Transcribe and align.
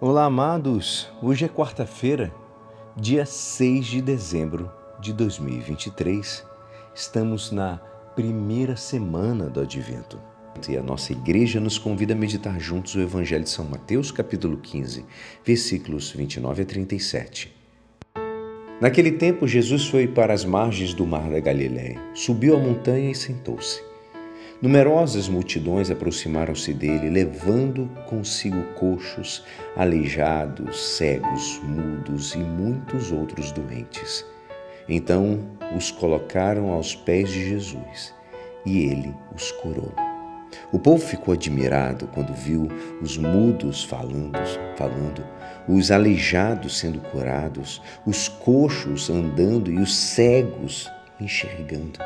Olá, 0.00 0.26
amados! 0.26 1.08
Hoje 1.20 1.44
é 1.44 1.48
quarta-feira, 1.48 2.32
dia 2.96 3.26
6 3.26 3.84
de 3.84 4.00
dezembro 4.00 4.70
de 5.00 5.12
2023. 5.12 6.46
Estamos 6.94 7.50
na 7.50 7.78
primeira 8.14 8.76
semana 8.76 9.50
do 9.50 9.60
Advento 9.60 10.16
e 10.68 10.76
a 10.76 10.82
nossa 10.84 11.10
igreja 11.10 11.58
nos 11.58 11.78
convida 11.78 12.14
a 12.14 12.16
meditar 12.16 12.60
juntos 12.60 12.94
o 12.94 13.00
Evangelho 13.00 13.42
de 13.42 13.50
São 13.50 13.64
Mateus, 13.64 14.12
capítulo 14.12 14.58
15, 14.58 15.04
versículos 15.44 16.12
29 16.12 16.62
a 16.62 16.64
37. 16.64 17.52
Naquele 18.80 19.10
tempo, 19.10 19.48
Jesus 19.48 19.88
foi 19.88 20.06
para 20.06 20.32
as 20.32 20.44
margens 20.44 20.94
do 20.94 21.04
mar 21.04 21.28
da 21.28 21.40
Galiléia, 21.40 22.00
subiu 22.14 22.56
a 22.56 22.60
montanha 22.60 23.10
e 23.10 23.16
sentou-se. 23.16 23.82
Numerosas 24.60 25.28
multidões 25.28 25.88
aproximaram-se 25.88 26.74
dele, 26.74 27.08
levando 27.08 27.88
consigo 28.08 28.60
coxos, 28.74 29.44
aleijados, 29.76 30.96
cegos, 30.96 31.60
mudos 31.62 32.34
e 32.34 32.38
muitos 32.38 33.12
outros 33.12 33.52
doentes. 33.52 34.26
Então 34.88 35.38
os 35.76 35.92
colocaram 35.92 36.72
aos 36.72 36.92
pés 36.92 37.30
de 37.30 37.48
Jesus 37.50 38.12
e 38.66 38.78
ele 38.86 39.14
os 39.32 39.52
curou. 39.52 39.94
O 40.72 40.78
povo 40.80 41.06
ficou 41.06 41.34
admirado 41.34 42.08
quando 42.08 42.34
viu 42.34 42.66
os 43.00 43.16
mudos 43.16 43.84
falando, 43.84 44.40
falando, 44.74 45.24
os 45.68 45.92
aleijados 45.92 46.80
sendo 46.80 46.98
curados, 46.98 47.80
os 48.04 48.26
coxos 48.26 49.08
andando 49.08 49.70
e 49.70 49.78
os 49.78 49.94
cegos 49.94 50.90
enxergando, 51.20 52.00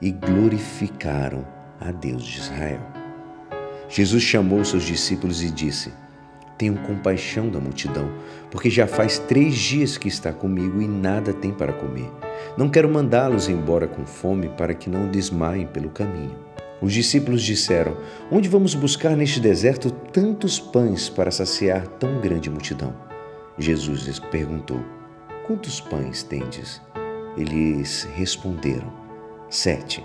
e 0.00 0.12
glorificaram 0.12 1.53
a 1.80 1.90
Deus 1.90 2.24
de 2.24 2.38
Israel. 2.38 2.80
Jesus 3.88 4.22
chamou 4.22 4.64
seus 4.64 4.82
discípulos 4.82 5.42
e 5.42 5.50
disse: 5.50 5.92
Tenham 6.56 6.76
compaixão 6.76 7.48
da 7.48 7.60
multidão, 7.60 8.10
porque 8.50 8.70
já 8.70 8.86
faz 8.86 9.18
três 9.18 9.54
dias 9.54 9.96
que 9.96 10.08
está 10.08 10.32
comigo 10.32 10.80
e 10.80 10.88
nada 10.88 11.32
tem 11.32 11.52
para 11.52 11.72
comer. 11.72 12.10
Não 12.56 12.68
quero 12.68 12.88
mandá-los 12.88 13.48
embora 13.48 13.86
com 13.86 14.06
fome 14.06 14.48
para 14.50 14.74
que 14.74 14.88
não 14.88 15.10
desmaiem 15.10 15.66
pelo 15.66 15.90
caminho. 15.90 16.36
Os 16.80 16.92
discípulos 16.92 17.42
disseram: 17.42 17.96
Onde 18.30 18.48
vamos 18.48 18.74
buscar 18.74 19.16
neste 19.16 19.40
deserto 19.40 19.90
tantos 19.90 20.58
pães 20.58 21.08
para 21.08 21.30
saciar 21.30 21.86
tão 21.86 22.20
grande 22.20 22.50
multidão? 22.50 22.94
Jesus 23.58 24.02
lhes 24.02 24.18
perguntou: 24.18 24.80
Quantos 25.46 25.80
pães 25.80 26.22
tendes? 26.22 26.80
Eles 27.36 28.08
responderam: 28.14 28.92
Sete 29.48 30.04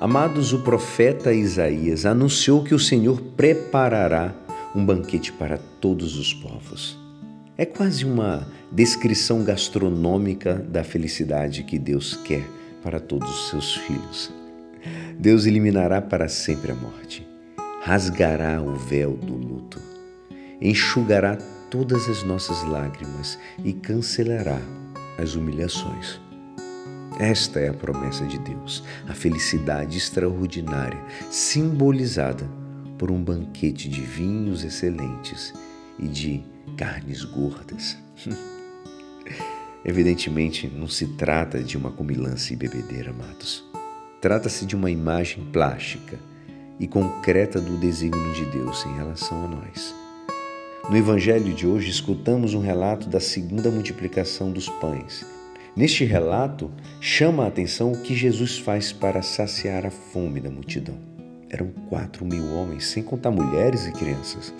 Amados, 0.00 0.52
o 0.52 0.60
profeta 0.60 1.32
Isaías 1.32 2.06
anunciou 2.06 2.62
que 2.62 2.72
o 2.72 2.78
Senhor 2.78 3.20
preparará 3.36 4.32
um 4.72 4.86
banquete 4.86 5.32
para 5.32 5.58
todos 5.80 6.16
os 6.16 6.32
povos. 6.32 6.96
É 7.56 7.66
quase 7.66 8.04
uma 8.04 8.46
descrição 8.70 9.42
gastronômica 9.42 10.54
da 10.54 10.84
felicidade 10.84 11.64
que 11.64 11.76
Deus 11.76 12.14
quer 12.14 12.48
para 12.80 13.00
todos 13.00 13.28
os 13.28 13.48
seus 13.50 13.74
filhos. 13.74 14.32
Deus 15.18 15.46
eliminará 15.46 16.00
para 16.00 16.28
sempre 16.28 16.70
a 16.70 16.76
morte, 16.76 17.26
rasgará 17.82 18.62
o 18.62 18.76
véu 18.76 19.16
do 19.16 19.34
luto, 19.34 19.80
enxugará 20.62 21.36
todas 21.68 22.08
as 22.08 22.22
nossas 22.22 22.62
lágrimas 22.62 23.36
e 23.64 23.72
cancelará 23.72 24.60
as 25.18 25.34
humilhações. 25.34 26.20
Esta 27.18 27.58
é 27.58 27.68
a 27.68 27.74
promessa 27.74 28.24
de 28.24 28.38
Deus, 28.38 28.84
a 29.08 29.12
felicidade 29.12 29.98
extraordinária, 29.98 31.02
simbolizada 31.32 32.48
por 32.96 33.10
um 33.10 33.20
banquete 33.20 33.88
de 33.88 34.00
vinhos 34.00 34.62
excelentes 34.62 35.52
e 35.98 36.06
de 36.06 36.44
carnes 36.76 37.24
gordas. 37.24 37.98
Evidentemente, 39.84 40.68
não 40.68 40.86
se 40.86 41.08
trata 41.16 41.60
de 41.60 41.76
uma 41.76 41.90
comilança 41.90 42.52
e 42.52 42.56
bebedeira, 42.56 43.10
amados. 43.10 43.64
Trata-se 44.20 44.64
de 44.64 44.76
uma 44.76 44.90
imagem 44.90 45.44
plástica 45.52 46.16
e 46.78 46.86
concreta 46.86 47.60
do 47.60 47.76
desígnio 47.78 48.32
de 48.32 48.44
Deus 48.44 48.86
em 48.86 48.94
relação 48.94 49.44
a 49.44 49.48
nós. 49.48 49.92
No 50.88 50.96
Evangelho 50.96 51.52
de 51.52 51.66
hoje, 51.66 51.90
escutamos 51.90 52.54
um 52.54 52.60
relato 52.60 53.08
da 53.08 53.18
segunda 53.18 53.72
multiplicação 53.72 54.52
dos 54.52 54.68
pães 54.68 55.26
Neste 55.78 56.04
relato, 56.04 56.72
chama 57.00 57.44
a 57.44 57.46
atenção 57.46 57.92
o 57.92 58.02
que 58.02 58.12
Jesus 58.12 58.58
faz 58.58 58.90
para 58.90 59.22
saciar 59.22 59.86
a 59.86 59.92
fome 59.92 60.40
da 60.40 60.50
multidão. 60.50 60.96
Eram 61.48 61.68
quatro 61.88 62.26
mil 62.26 62.52
homens, 62.52 62.86
sem 62.86 63.00
contar 63.00 63.30
mulheres 63.30 63.86
e 63.86 63.92
crianças. 63.92 64.52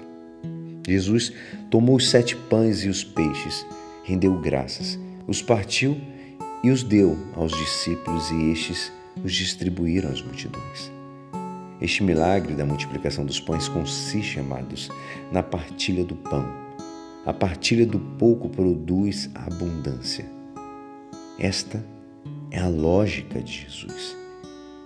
Jesus 0.87 1.33
tomou 1.73 1.97
os 1.97 2.09
sete 2.09 2.37
pães 2.37 2.85
e 2.85 2.89
os 2.89 3.03
peixes, 3.03 3.67
rendeu 4.05 4.33
graças, 4.41 4.97
os 5.27 5.43
partiu 5.43 6.01
e 6.63 6.71
os 6.71 6.85
deu 6.85 7.19
aos 7.35 7.51
discípulos, 7.51 8.31
e 8.31 8.53
estes 8.53 8.93
os 9.25 9.35
distribuíram 9.35 10.11
às 10.11 10.23
multidões. 10.23 10.93
Este 11.81 12.05
milagre 12.05 12.55
da 12.55 12.65
multiplicação 12.65 13.27
dos 13.27 13.41
pães 13.41 13.67
consiste, 13.67 14.39
amados, 14.39 14.89
na 15.33 15.43
partilha 15.43 16.05
do 16.05 16.15
pão. 16.15 16.47
A 17.27 17.33
partilha 17.33 17.85
do 17.85 17.99
pouco 17.99 18.49
produz 18.49 19.29
a 19.35 19.47
abundância. 19.47 20.38
Esta 21.39 21.85
é 22.51 22.59
a 22.59 22.69
lógica 22.69 23.41
de 23.41 23.53
Jesus. 23.53 24.17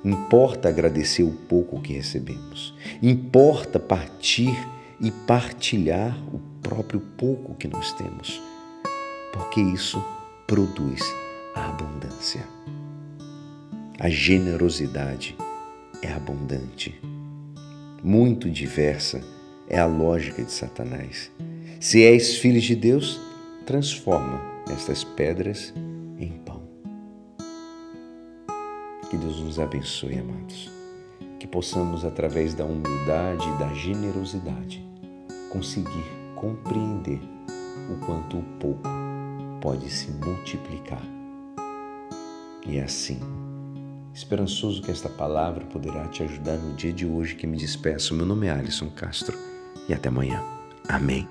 Importa 0.05 0.69
agradecer 0.69 1.23
o 1.23 1.31
pouco 1.31 1.81
que 1.81 1.95
recebemos. 1.95 2.75
Importa 3.01 3.79
partir 3.79 4.55
e 5.01 5.11
partilhar 5.11 6.17
o 6.35 6.39
próprio 6.61 7.01
pouco 7.01 7.55
que 7.55 7.69
nós 7.69 7.93
temos, 7.93 8.41
porque 9.33 9.61
isso 9.61 10.03
produz 10.47 11.01
a 11.55 11.69
abundância. 11.71 12.43
A 13.99 14.11
generosidade 14.11 15.37
é 16.03 16.13
abundante. 16.13 17.01
Muito 18.03 18.51
diversa 18.51 19.23
é 19.69 19.79
a 19.79 19.87
lógica 19.87 20.43
de 20.43 20.53
Satanás. 20.53 21.31
Se 21.81 22.03
és 22.03 22.37
filho 22.37 22.61
de 22.61 22.77
Deus, 22.77 23.21
transforma 23.65 24.41
estas 24.71 25.05
pedras 25.05 25.73
nos 29.53 29.59
abençoe, 29.59 30.19
amados. 30.19 30.71
Que 31.39 31.47
possamos, 31.47 32.07
através 32.07 32.55
da 32.55 32.65
humildade 32.65 33.47
e 33.47 33.59
da 33.59 33.69
generosidade, 33.75 34.83
conseguir 35.51 36.07
compreender 36.35 37.21
o 37.91 38.07
quanto 38.07 38.39
o 38.39 38.43
pouco 38.59 38.89
pode 39.61 39.91
se 39.91 40.11
multiplicar. 40.11 41.03
E 42.67 42.79
é 42.79 42.85
assim, 42.85 43.21
esperançoso 44.15 44.81
que 44.81 44.91
esta 44.91 45.11
palavra 45.11 45.67
poderá 45.67 46.09
te 46.09 46.23
ajudar 46.23 46.57
no 46.57 46.75
dia 46.75 46.93
de 46.93 47.05
hoje 47.05 47.35
que 47.35 47.47
me 47.47 47.59
despeço. 47.59 48.15
Meu 48.15 48.25
nome 48.25 48.47
é 48.47 48.53
Alisson 48.53 48.89
Castro 48.89 49.37
e 49.87 49.93
até 49.93 50.09
amanhã. 50.09 50.43
Amém. 50.89 51.29